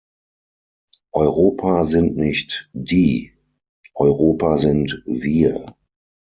[1.13, 3.35] Europa sind nicht "die",
[3.93, 5.67] Europa sind "wir".